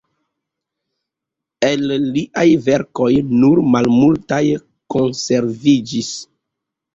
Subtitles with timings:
[1.67, 1.83] El
[2.15, 3.11] liaj verkoj
[3.43, 4.41] nur malmultaj
[4.97, 6.11] konserviĝis.